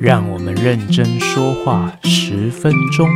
[0.00, 3.08] 让我们认真说话十分钟。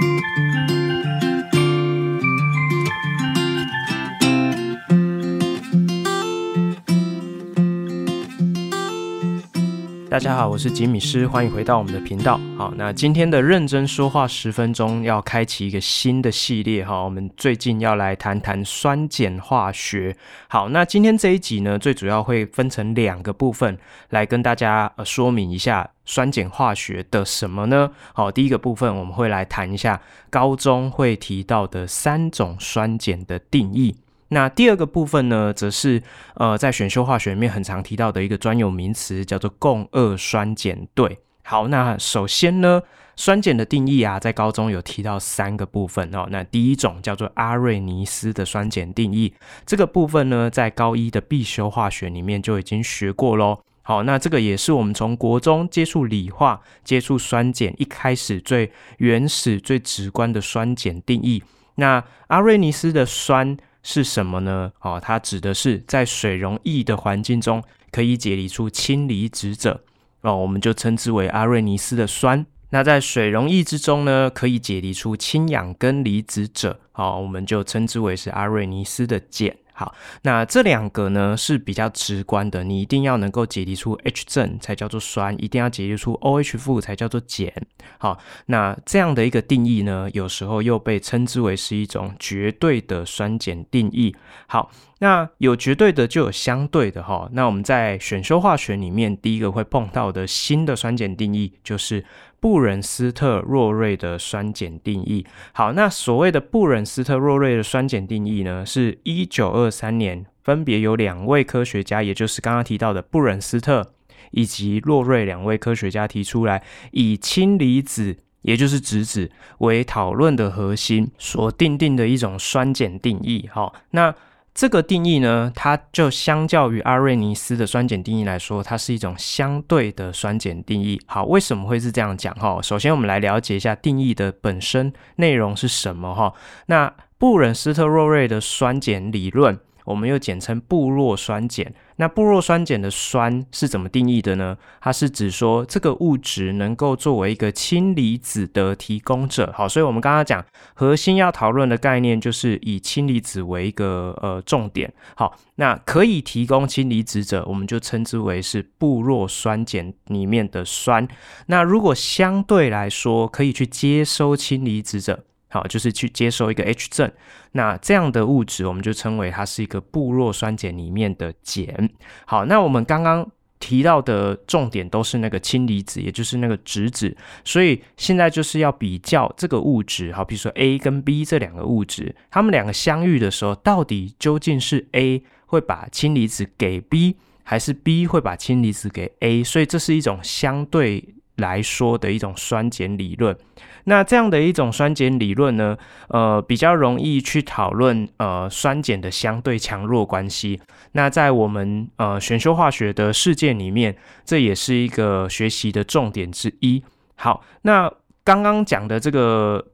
[10.13, 12.39] 大家好，我是吉米师，欢迎回到我们的频道。
[12.59, 20.15] 好，那今天的认真说话十分钟要开启一个新的系列哈，我们最近要来谈谈酸碱化学。
[20.49, 23.79] 好，那今天这一集呢，最主要会分成两个部分
[24.11, 27.91] 来跟大家呃说明一下酸碱化学的什么呢？
[28.13, 29.99] 好，第一个部分我们会来谈一下
[30.29, 33.97] 高中会提到的三种酸碱的定义。
[34.33, 36.03] 那第二个部分呢，则是
[36.37, 41.19] 呃，在选修化学里面很常提到的一个专有名词，叫做共轭酸碱对。
[41.45, 42.81] 好，那首先呢，
[43.15, 46.27] 酸碱的定义啊，在高中有提到三个部分哦。
[46.31, 49.35] 那第一种叫做阿瑞尼斯的酸碱定义，
[49.67, 53.59] 这个部分呢，在高一的必修化学里面就已经学过喽。
[53.83, 61.43] 好，那这个也是我们从国中接触理化、接触酸碱一开始最原始、最直观的酸碱定义。
[61.75, 63.55] 那阿瑞尼斯的酸。
[63.83, 64.73] 是什么呢？
[64.81, 69.83] 哦，它指的是在水溶液的环境中可以解离出氢离子者，
[70.21, 72.47] 哦，我们就称之为阿瑞尼斯的酸。
[72.71, 79.55] 那在水溶液之中呢，可以解离出氢氧根离子者，哦，我们就称之为是阿瑞尼斯的碱。
[79.75, 87.51] 好，那这两个呢是比较直观的，你一定要能够解离出 H 正才叫做酸，一定要解离出 OH 负才叫做碱。
[87.99, 94.15] 好，那这样的一个定义呢，有时候又被称之为是一种绝对的酸碱定义。
[94.47, 97.29] 好，那有绝对的就有相对的哈。
[97.33, 102.05] 那我们在选修化学里面，第一个会碰到的新的酸碱定义就是。
[102.43, 105.25] 布伦斯特洛瑞的酸碱定义。
[105.53, 113.95] 好，那所谓的布伦斯特洛瑞的酸碱定义呢，是一九二三年分别有两位科学家，也就是刚刚提到的布伦斯特
[114.33, 123.49] 以及洛瑞两位科学家提出来，以氢离子，也就是质子为讨论的核心所定定的一种酸碱定义。
[123.53, 124.13] 好，那。
[124.55, 131.01] 这个定义呢，它就相较于阿瑞尼斯的酸碱定义来说，它是一种相对的酸碱定义。
[131.07, 132.35] 好，为什么会是这样讲？
[132.35, 136.15] 哈，首先我们来了解一下定义的本身内容是什么。
[136.15, 136.35] 哈，
[136.67, 139.59] 那布伦斯特洛瑞的酸碱理论。
[139.85, 141.73] 我们又简称布洛酸碱。
[141.97, 144.57] 那布洛酸碱的酸是怎么定义的呢？
[144.81, 149.53] 它是指说这个物质能够作为一个氢离子的提供者。
[149.55, 150.45] 好，所以我们刚刚讲
[150.75, 154.93] 核心要讨论的概念就是以氢离子为一个呃重点。
[155.15, 161.07] 好，那可以提供氢离子者，我们就称之为是布洛酸碱里面的酸。
[161.47, 165.25] 那如果相对来说可以去接收氢离子者。
[165.53, 167.13] 好，就是去接受一个 H 正，
[167.53, 171.91] 那这样的物质我们就称为它是一个布洛酸碱里面的碱。
[172.25, 173.31] 好，那我们刚刚
[173.61, 177.15] 提到的重点都是那个氢离子，也就是那个质子，
[177.45, 189.45] 所以现在就是要比较这个物质，好，比如说 A 跟 B 这两个物质，它们两个相遇的时候，到底究竟是 A 会把氢离子给 B，还是 B 会把氢离子给 A？
[189.45, 193.37] 所以这是一种相对来说的一种酸碱理论。
[193.85, 195.77] 那这样的一种酸碱理论呢，
[196.09, 200.61] 呃，比较容易去讨论呃酸碱的相对强弱关系。
[200.93, 206.83] 那在我们呃选修化学的世界里面，这也是一个学习的重点之一。
[207.15, 207.93] 好，那
[208.25, 209.67] 刚刚讲的这个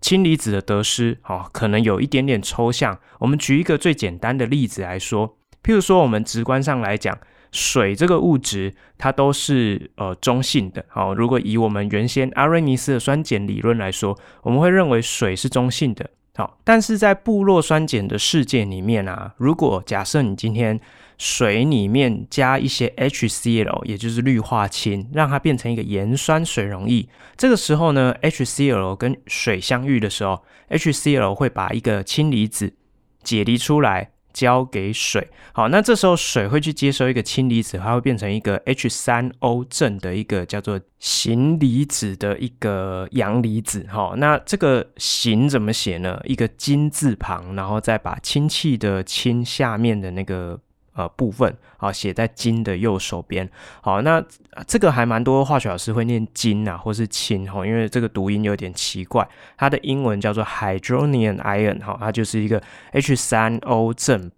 [0.00, 2.98] 氢离子的得失，哦，可能有一点点抽象。
[3.20, 7.18] 我们举一个最简单的例子来说，譬如说我们直观上来讲。
[7.52, 10.84] 水这个物质，它都是呃中性的。
[10.88, 16.10] 好，如果以我们原先阿瑞尼斯的酸碱理论来说，我们会认为水是中性的。
[16.34, 20.78] 好，但是在布洛酸碱的世界里面啊，如果假设你今天
[21.16, 27.08] 水里面加一些 HCl，也就是氯化氢，让它变成一个盐酸水溶液，
[27.38, 32.74] 这个时候呢，HCl 跟水相遇的时候，HCl 会把一个氢离子
[33.22, 34.10] 解离出来。
[34.36, 46.20] 交给水，好，那这时候水会去接收一个氢离子，它会变成一个 H 三 O 正的一个叫做行离子的一个阳离子，好，那这个行怎么写呢？
[46.24, 50.60] 一个金字旁，然后再把氢气的氢下面的那个。
[50.96, 53.46] 呃，部分啊写在金的右手边。
[53.82, 54.24] 好，那
[54.66, 59.28] 这个还蛮多化学老师会念金啊，或是氢哈，因为这个读音有点奇怪。
[59.58, 62.62] 它的英文叫做 hydronium ion 哈，它就是一个
[62.94, 64.30] H3O 正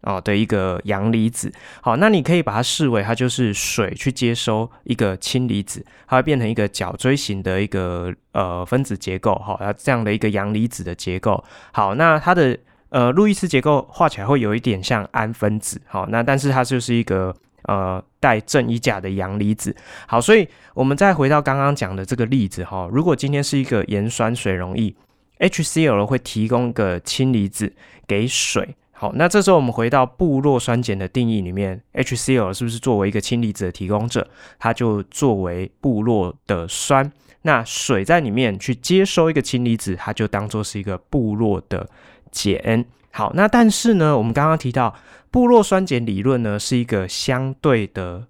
[0.00, 1.52] 哦的一个阳离子。
[1.82, 9.34] 好，那你可以把它视为它就是水去接收一个氢离子，它会变成一个角锥形的一个呃分子结构。
[9.34, 11.44] 好，它这样的一个阳离子的结构。
[11.72, 12.58] 好，那它的。
[12.96, 19.76] 呃，路易斯结构画起来会有一点像氨分子，好，那但是它就是一个呃带正一价的阳离子。
[20.06, 24.94] 好，所以我们再回到刚刚讲的这个例子哈，如果今天是一个盐酸水溶液
[25.40, 27.70] ，HCl 会提供个氢离子
[28.06, 28.74] 给水。
[28.92, 34.26] 好，那这时候我们回到布洛酸碱的定义里面，HCl 是不是作为一个氢离子的提供者，
[34.58, 37.12] 它就作为布洛的酸。
[37.42, 41.86] 那水在里面去接收一个氢离子，它就当做是一个布洛的
[42.36, 42.84] 碱。
[43.10, 44.94] 好，那但是呢，我们刚刚提到
[45.30, 48.26] 布洛酸碱理论呢，是一个相对的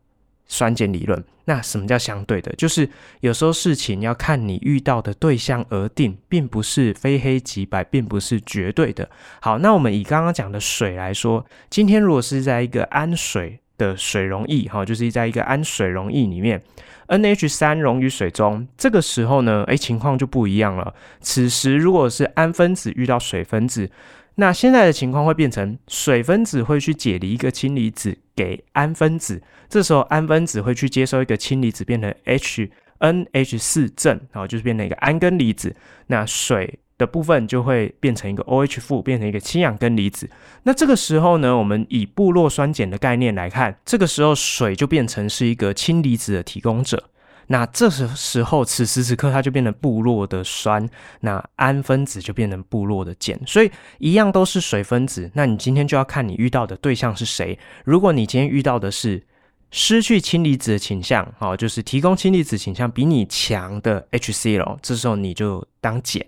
[0.47, 1.25] 酸碱理论。
[1.49, 2.53] 那什么叫相对的？
[2.57, 2.89] 就是
[3.21, 9.09] 有时候事情要看你遇到的对象而定，并不是非黑即白，并不是绝对的。
[9.41, 16.61] 好，那我们以刚刚讲的水来说，今天如果是在一个氨水的水溶液，哈，就是在一个氨水溶液里面
[17.09, 20.95] ，NH 三溶于水中，这个时候呢，诶，情况就不一样了。
[21.21, 23.91] 此时如果是氨分子遇到水分子，
[24.37, 35.75] 那现在的情况会变成水分子会去解离一个氢离子给氨分子，这时候氨分子会去接收一个氢离子，变成 HNH 四正，然后就是变成一个氨根离子。
[36.09, 40.29] 那水的部分就会变成一个 OH 负，变成一个氢氧根离子。
[40.63, 47.11] 那这个时候呢，我们以布洛酸碱的概念来看，这个时候水就变成是一个氢离子的提供者。
[47.49, 50.85] 那这时时候，此时此刻，它就变成布洛的酸，
[51.21, 55.31] 那氨分子就变成布洛的碱，所以一样都是水分子。
[55.35, 57.57] 那你今天就要看你遇到的对象是谁。
[57.85, 59.25] 如果你今天遇到的是
[59.71, 66.27] 失去氢离子的倾向，哦，就是提供氢离子倾向比你强的 HCl，这时候你就当碱。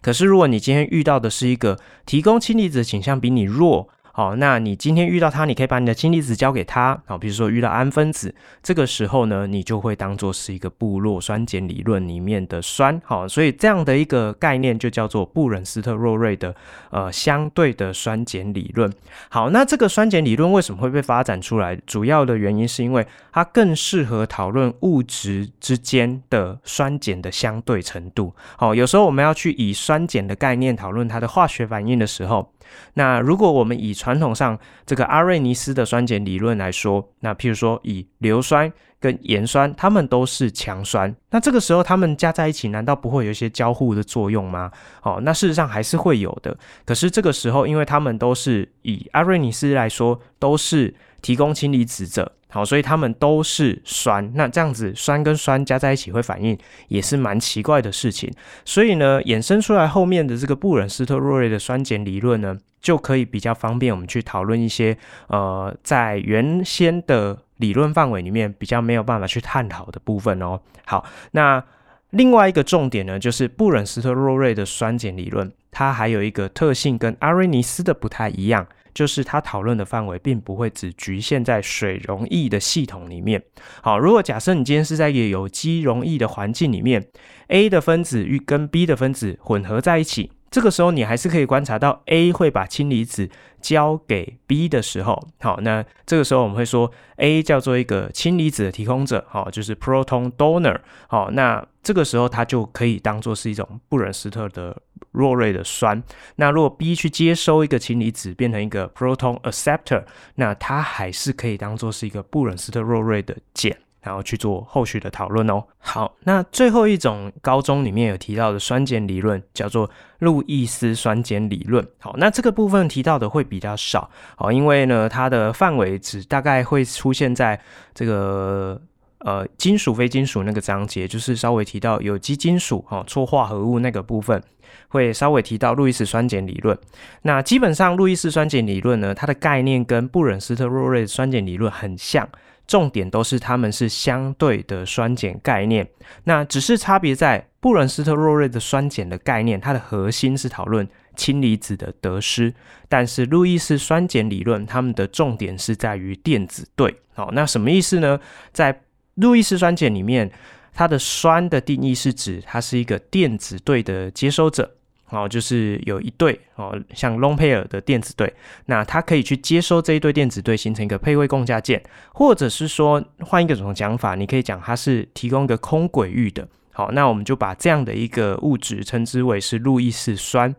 [0.00, 3.88] 可是如果你今天遇到的是一个提供氢离子倾向比你弱，
[4.18, 7.00] 好，那你今天遇到它，你可以把你的氢离子交给它。
[7.06, 8.34] 好，比如说遇到氨分子，
[8.64, 13.00] 这个时候呢，你就会当做是一个布洛酸碱理论里面的酸。
[13.04, 16.52] 好，所以这样的一个概念就叫做布伦斯特洛瑞的
[16.90, 18.92] 呃相对的酸碱理论。
[19.28, 21.76] 好，那这个酸碱理论为什么会被发展出来？
[21.86, 28.34] 主要的原因是因为它更适合讨论物质之间的酸碱的相对程度。
[28.56, 32.52] 好，有时候我们要去以酸碱的概念讨论它的化学反应的时候。
[32.94, 44.70] 那如果我们以传统上这个阿瑞尼斯的酸碱理论来说，那譬如说以硫酸跟盐酸，它们都是强酸，那这个时候它们加在一起，难道不会有一些交互的作用吗？
[45.02, 46.56] 哦，那事实上还是会有的。
[46.84, 50.92] 可是这个时候，因为它们都是以阿瑞尼斯来说，都是
[51.22, 52.32] 提供氢离子者。
[52.50, 56.56] 好，所以它们都是酸，那这样子酸跟酸加在一起会反应，
[56.88, 58.32] 也是蛮奇怪的事情。
[58.64, 70.58] 所以呢，衍生出来后面的这个布伦斯特洛瑞的酸碱理论呢，就可以比较方便我们去讨论一些呃，在原先的理论范围里面比较没有办法去探讨的部分哦。
[70.86, 71.62] 好，那
[72.10, 78.66] 另外一个重点呢，就是布伦斯特洛瑞的酸碱理论，它还有一个特性跟阿瑞尼斯的不太一样。
[78.98, 83.40] 就是它讨论的范围，并不会只局限在水溶液的系统里面。
[83.80, 87.06] 好，如果假设你今天是在一个有机溶液的环境里面
[87.46, 90.32] ，A 的分子与跟 B 的分子混合在一起。
[90.50, 93.30] 这个时候，你还是可以观察到 A 会把氢离子
[93.60, 104.76] 交给 B 的时候，好，那这个时候我们会说 A 叫做一个氢离子的提供者，好，就是 proton donor，好，那这个时候它就可以当做是一种布伦斯特的
[105.12, 106.02] 弱瑞的酸。
[106.36, 113.76] 那如果 B 去接收一个氢离子，变成一个 proton acceptor，那它还是可以当做是一个布伦斯特洛瑞的碱。
[114.00, 115.62] 然后去做后续的讨论哦。
[115.78, 119.90] 好，那最后一种高中里面有提到的酸碱理论叫做
[120.20, 121.86] 路易斯酸碱理论。
[121.98, 127.60] 好，那这个部分提到的会比较少，好，因为呢它的范围只大概会出现在
[127.92, 128.80] 这个
[129.18, 134.42] 呃金属非金属那个章节，就是稍微提到有机金属哈错化合物那个部分，
[134.88, 136.78] 会稍微提到路易斯酸碱理论。
[137.22, 142.28] 那基本上路易斯酸碱理论呢，它的概念跟布伦斯特洛瑞酸碱理论很像。
[142.66, 145.88] 重点都是它们是相对的酸碱概念，
[146.24, 152.52] 那只是差别在布伦斯特洛瑞的酸碱的概念，它的核心是讨论氢离子的得失，
[152.86, 156.94] 但是路易斯酸碱理论，它们的重点是在于电子对。
[157.14, 158.20] 好，那什么意思呢？
[158.52, 158.78] 在
[159.18, 160.30] 路易斯酸碱里面，
[160.74, 164.74] 它的酸的定义是指它是一个电子对的接收者。
[165.10, 168.30] 哦，就是有一对哦，像 lone pair 的电子对，
[168.66, 171.82] 那它可以去接收这一对电子对，形成一个配位共价键，
[172.12, 176.46] 或者是说换一个种讲法，你可以讲它是提供一个空轨域的。
[176.72, 180.54] 好，那我们就把这样的一个物质称之为是路易斯酸。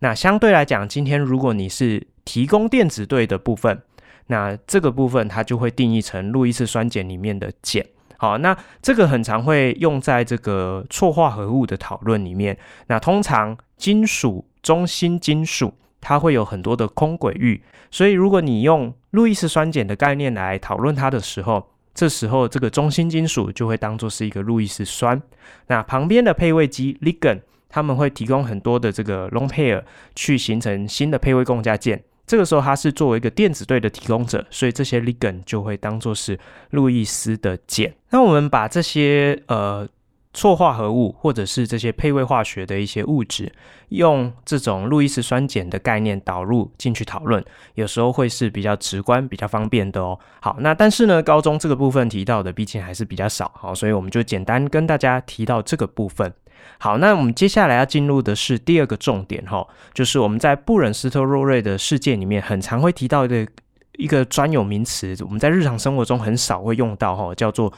[0.00, 3.80] 那相对来讲，今天如果你是提供电子对的部分，
[4.26, 7.82] 那这个部分它就会定义成路易斯酸碱里面的碱。
[8.16, 12.56] 好，那这个很常会用在这个错化合物的讨论里面。
[12.86, 25.20] 那通常金属中心金属它会有很多的空轨域，所以如果你用路易斯酸碱的概念来讨论它的时候，这时候这个中心金属就会当做是一个路易斯酸。
[25.66, 29.82] 那旁边的配位基 ligand，他们会提供很多的这个 lone pair
[30.14, 32.02] 去形成新的配位共价键。
[32.26, 36.38] 这个时候它是作为一个电子对的提供者，所以这些 ligand 就会当做是
[36.70, 37.92] 路易斯的碱。
[38.10, 39.88] 那我们把这些呃。
[40.36, 43.52] 错化合物或者是这些配位化学的一些物质，
[43.90, 47.40] 用这种路易斯酸碱的概念导入进去讨论，
[47.74, 50.18] 有时候会是比较直观、比较方便的哦。
[50.40, 56.34] 好，那但是呢，高中这个部分提到的毕竟还是比较少，好，所以我们就简单跟大家提到这个部分。
[56.78, 63.46] 好，那我们接下来要进入的是第二个重点哈，就是我们在布伦斯特洛瑞的世界里面很常会提到的
[63.92, 67.72] 一个专有名词，我们在日常生活中很少会用到哈，叫做。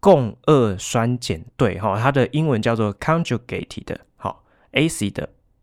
[0.00, 5.14] 共二酸碱对，哈，它的英文叫做 conjugated，好，acid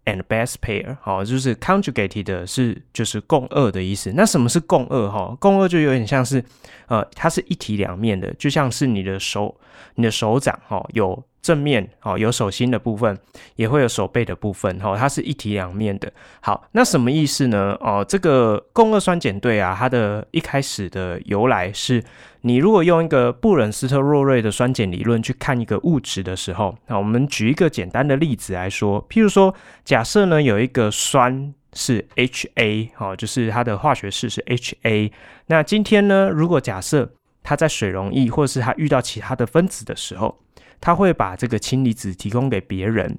[0.05, 4.11] and base pair，好，就是 conjugated 的是就是共二的意思。
[4.15, 5.07] 那什么是共二？
[5.11, 6.43] 哈，共二就有点像是，
[6.87, 9.55] 呃，它是一体两面的，就像是你的手，
[9.93, 11.23] 你的手掌，哈，有。
[11.41, 13.17] 正面哦，有手心的部分，
[13.55, 16.11] 也会有手背的部分，哈，它是一体两面的。
[16.39, 17.75] 好，那什么意思呢？
[17.81, 22.03] 哦，这个共轭酸碱对啊，它的一开始的由来是，
[22.41, 35.11] 你如果用一个布伦斯特洛瑞的酸碱理论去看一个物质的时候，那我们举一个简单的例子来说，譬如说，假设呢有一个酸是 HA，哦，就是它的化学式是 HA。
[35.47, 40.37] 那今天呢，如果假设它在水溶液或是它遇到其他的分子的时候，
[40.81, 43.17] 它会把这个氢离子提供给别人，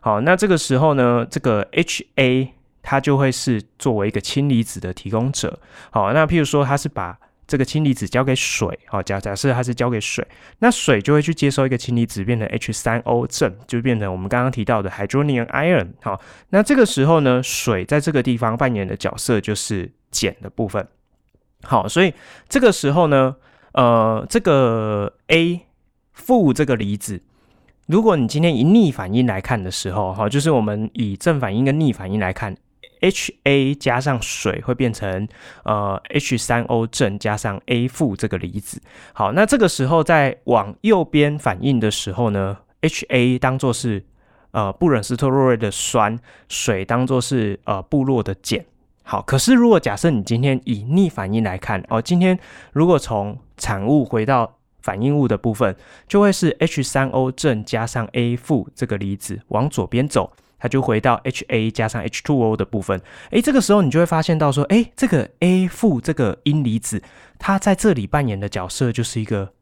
[0.00, 2.50] 好，那这个时候呢，这个 HA
[2.82, 5.58] 它就会是作为一个氢离子的提供者，
[5.90, 10.26] 好，那譬如说它是把这个氢离子交给水，好，假假设它是交给水，
[10.58, 20.86] 那水就会去接收一个氢离子，变成 H 三 O 正，就变成我们刚刚提到的 hydronium ion，好，那这个时候呢，水在这个地方扮演的角色就是碱的部分，
[21.62, 22.12] 好，所以
[22.48, 23.36] 这个时候呢，
[23.72, 25.66] 呃，这个 A。
[26.20, 27.20] 负这个离子，
[27.86, 32.54] 如果你今天以逆反应来看的时候，哈，就是我们以正反应跟逆反应来看
[33.00, 35.26] ，HA 加上水会变成
[35.64, 38.80] 呃 H3O 正加上 A 负这个离子。
[39.14, 44.04] 好，那这个时候在往右边反应的时候呢，HA 当做是
[44.52, 48.64] 呃布伦斯特洛瑞的酸，水当做是呃布洛的碱。
[49.02, 52.38] 好，可是如果假设你今天以逆反应来看，哦，今天
[52.72, 55.74] 如果从产物回到反应物的部分
[56.08, 63.00] 就会是 H 三 O 正加上 A 负这个离子往左边走，它就回到 HA 加上 H2O 的部分。
[63.30, 67.02] 诶，这个时候你就会发现到说，诶，这个 A 负这个阴离子，
[67.38, 69.52] 它在这里扮演的角色就是一个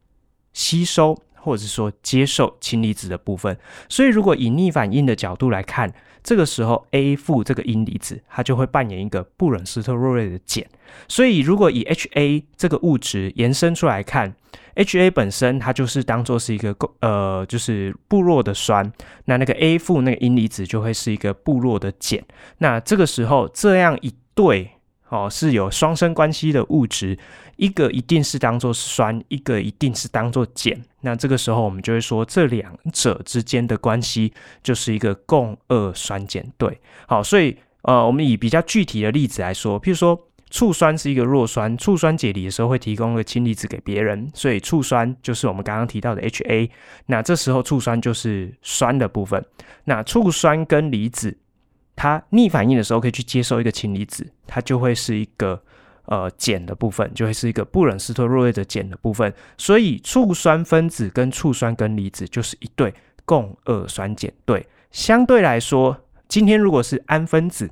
[0.52, 3.56] 吸收或者是说接受氢离子的部分。
[3.88, 5.92] 所以如果以逆反应的角度来看，
[6.22, 10.64] 这个时候 A 负这个阴离子，它就会扮演一个布伦斯特洛瑞的碱。
[11.06, 14.34] 所以如果以 HA 这个物质延伸出来看
[14.74, 18.92] ，HA 本身它就是当做是一个呃，就是布洛的酸，
[19.24, 22.22] 那那个 A 负那个阴离子就会是一个布洛的碱。
[22.58, 24.70] 那这个时候这样一对
[25.08, 27.18] 哦，是有双生关系的物质，
[27.56, 30.74] 一个一定是当做酸，一个一定是当做碱。
[31.00, 36.80] 那这个时候我们就会说这两者之间的关系就是一个共二酸碱对。
[37.06, 40.24] 好，所以呃，我们以比较具体的例子来说，譬如说。
[40.50, 46.70] 醋酸是一个弱酸，醋酸解离的时候会提供一个氢离子给别人，所以醋酸就是我们刚刚提到的 HA。
[47.04, 49.44] 那这时候醋酸就是酸的部分。
[49.84, 51.36] 那醋酸根离子
[52.00, 55.60] 它逆反应的时候可以去接受一个氢离子，它就会是一个
[56.04, 59.34] 呃碱的部分，就会是一个布伦斯特洛瑞的碱的部分。
[59.56, 64.64] 所以醋酸分子跟醋酸根离子就是一对共二酸碱对。
[64.92, 67.68] 相对来说，今天如果是氨分子。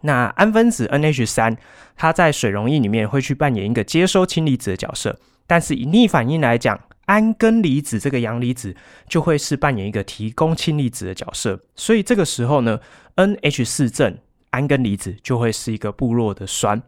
[0.00, 1.58] 那氨分子 NH3，
[1.94, 8.76] 它在水溶液里面会去扮演一个接收氢离子的角色，但是以逆反应来讲，氨根离子这个阳离子
[9.08, 11.58] 就会是扮演一个提供氢离子的角色。
[11.74, 12.78] 所以这个时候呢
[13.16, 14.18] ，NH4 正
[14.50, 16.80] 氨根离子就会是一个部落的酸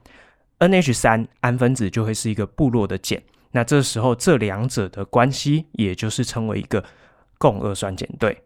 [0.58, 3.20] ，NH3 氨分子就会是一个部落的碱。
[3.52, 6.84] 那这时候这两者的关系，也就是称为一个
[7.38, 8.42] 共二酸碱对。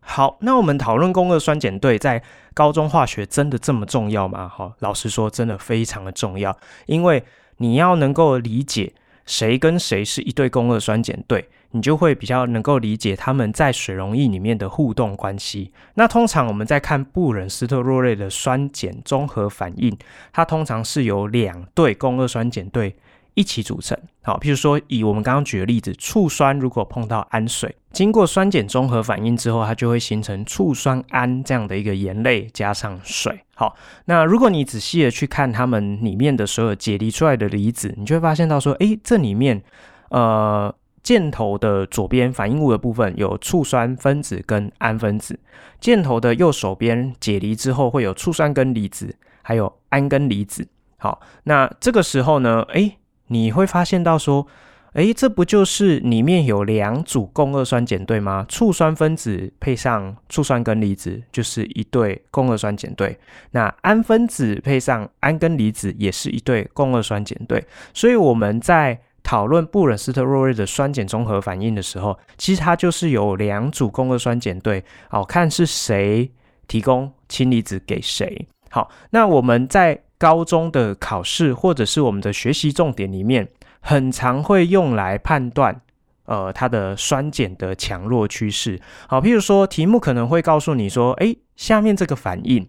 [0.00, 4.46] 好，那我们讨论共二酸碱对在高中化学真的这么重要吗？
[4.46, 7.24] 哈，老实说，真的非常的重要，因为
[7.56, 8.92] 你要能够理解
[9.26, 15.72] 谁跟谁是一对共二酸碱对，你就会比较能够理解他们在水溶液里面的互动关系。
[15.94, 19.96] 那通常我们在看布伦斯特洛瑞的酸碱综合反应，
[20.32, 22.96] 它通常是由两对共二酸碱对
[23.34, 23.98] 一起组成。
[24.22, 33.38] 好，譬如说以我们刚刚举的例子，醋酸如果碰到氨水，经过酸碱中和反应之后，它就会形成醋酸铵这样的一个盐类加上水。
[33.54, 33.76] 好，
[34.06, 39.62] 那如果你仔细的去看它们里面的所有解离出来的离子，你就会发现到说，诶，这里面
[40.08, 45.38] 呃箭头的左边反应物的部分有醋酸分子跟氨分子，
[45.78, 50.66] 箭头的右手边解离之后会有醋酸根离子，还有氨根离子。
[50.96, 52.96] 好，那这个时候呢，诶。
[53.34, 54.46] 你会发现到说，
[54.92, 58.46] 诶，这不就是里面有两组共二酸碱对吗？
[58.48, 63.18] 醋酸分子配上醋酸根离子，就是一对共二酸碱对。
[63.50, 67.66] 那氨分子配上氨根离子，也是一对共二酸碱对。
[67.92, 76.30] 所以我们在讨论布伦斯特洛瑞的酸碱中和反应的时候，其实它就是有两组共二酸碱对，好，看是谁
[76.68, 78.46] 提供氢离子给谁。
[78.70, 83.46] 好，那我们在高中的考试或者是我们的学习重点里面，
[83.80, 85.78] 很常会用来判断，
[86.24, 88.80] 呃，它的酸碱的强弱趋势。
[89.06, 92.66] 好，譬如说题目可能会告诉你说，诶，下面这个反应，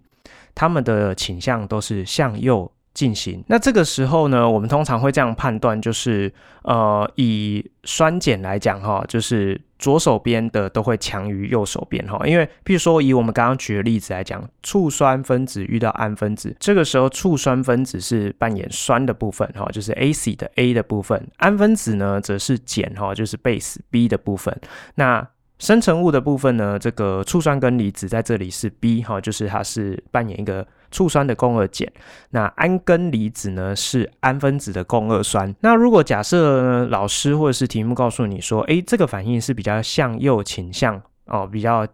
[0.54, 3.44] 它们的倾向都是向右进行。
[3.46, 6.34] 那这个时候呢，我们通常会这样判断，就是
[6.64, 9.62] 呃，以酸碱来讲，哈，就是。
[9.78, 24.58] 左手边的都会强于右手边哈，因为譬如说以我们刚刚举的例子来讲，醋酸分子遇到氨分子，这个时候醋酸分子是扮演酸的部分哈，就是 A C 的 A 的部分，氨分子呢则是碱哈，就是 base B 的部分。
[24.96, 25.28] 那
[25.60, 30.66] 生成物的部分呢，这个醋酸根离子在这里是 B 哈，就是它是扮演一个。
[30.96, 31.92] 醋酸的共二碱，
[32.30, 35.54] 那氨根离子呢是氨分子的共二酸。
[35.60, 41.86] 那如果假设，老师或者是题目告诉你说，诶，这个反应是比较向右倾向哦，比较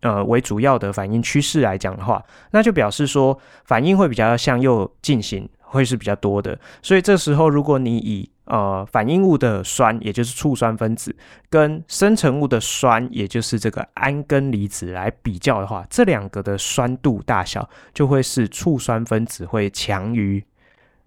[0.00, 2.20] 呃为主要的反应趋势来讲的话，
[2.50, 6.58] 那就表示说反应会比较向右进行，会是比较多的。
[6.82, 11.16] 所以这时候如果你以呃，反应物的酸，也就是醋酸分子，
[11.48, 20.44] 跟生成物的酸，也就是这个铵根离子来比较的话，这两个的酸度大小就会是醋酸分子会强于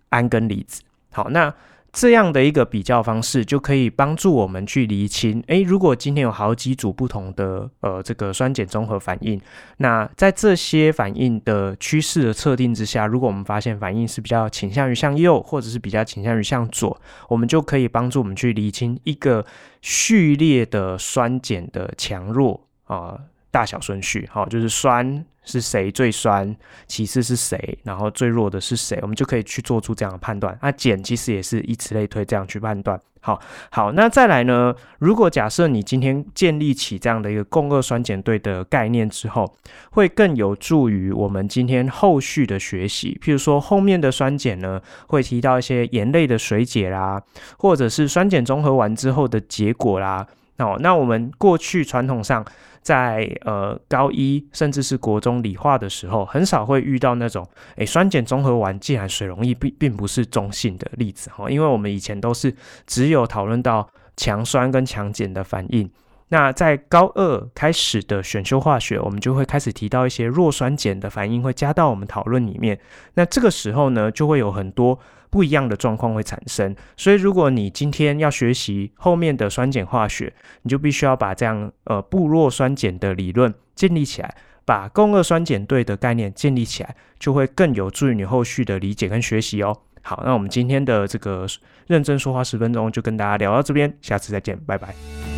[0.09, 0.81] 铵根离子。
[1.11, 1.53] 好，那。
[1.95, 9.39] 这样的一个比较方式，就可以帮助我们去厘清，诶，如果今天有好几组不同的呃这个酸碱中和反应，
[9.77, 19.45] 那在这些反应的趋势的测定之下，如果我们发现反应是比较倾向于向右，或者是比较倾向于向左，我们就可以帮助我们去厘清一个
[19.81, 23.17] 序列的酸碱的强弱啊。
[23.55, 26.53] 大小顺序，好，就是酸是谁最酸，
[26.87, 30.59] 其次是谁，然后最弱的是谁，我们就可以去做出这样的判断。
[30.61, 32.99] 那碱其实也是以此类推，这样去判断。
[33.21, 33.39] 好，
[33.71, 34.75] 好，那再来呢？
[34.99, 39.49] 如果假设你今天建立起这样的一个共二酸碱对的概念之后，
[39.91, 43.17] 会更有助于我们今天后续的学习。
[43.23, 47.23] 譬如说，后面的酸碱呢，会提到一些盐类的水解啦，
[47.57, 50.27] 或者是酸碱中和完之后的结果啦。
[50.57, 52.45] 哦，那我们过去传统上。
[52.85, 57.43] 在呃高一甚至是国中理化的时候，很少会遇到那种
[57.77, 65.89] 诶酸碱中和完竟然水溶液并并不是中性的例子哈，因为我们以前都是只有讨论到强酸跟强碱的反应。
[66.27, 72.79] 那在高二开始的选修化学，我们就会开始提到一些弱酸碱的反应会加到我们讨论里面。
[73.15, 74.99] 那这个时候呢，就会有很多。
[75.35, 89.77] 不一样的状况会产生，所以如果你今天要学习后面的酸碱化学，你就必须要把这样呃不弱酸碱的理论建立起来，把共轭酸碱对的概念建立起来，就会更有助于你后续的理解跟学习哦。
[90.03, 91.45] 好，那我们今天的这个
[91.87, 95.34] 认真说话十分钟就跟大家聊到这边，下次再见，拜拜。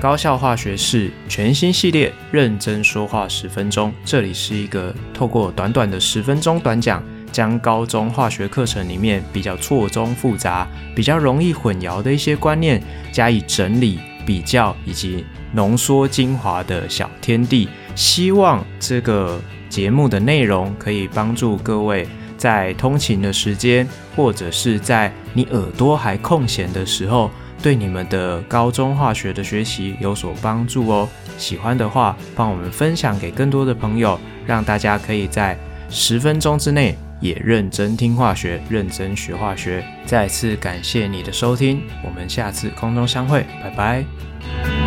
[0.00, 3.92] 高效化学式全新系列，认真说话十分钟。
[4.04, 12.80] 这里是一个透过短短的十分钟短讲，将高中化学课程里面比较错综复杂、比较容易混淆的一些观念
[13.10, 17.68] 加以整理、比较以及浓缩精华的小天地。
[17.96, 22.06] 希望这个节目的内容可以帮助各位
[22.36, 23.84] 在通勤的时间，
[24.14, 27.28] 或者是在你耳朵还空闲的时候。
[27.62, 31.08] 对你们的高中化学的学习有所帮助哦。
[31.36, 35.58] 喜欢的话，帮我们分享给更多的朋友，让大家可以在
[35.90, 39.84] 十分钟之内也认真听化学，认真学化学。
[40.04, 44.77] 再次感谢你的收听，我们下次空中相会，拜拜。